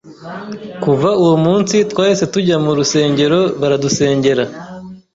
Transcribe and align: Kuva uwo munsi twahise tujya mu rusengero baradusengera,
Kuva 0.83 1.09
uwo 1.23 1.35
munsi 1.45 1.75
twahise 1.91 2.23
tujya 2.33 2.57
mu 2.65 2.71
rusengero 2.77 3.39
baradusengera, 3.61 4.43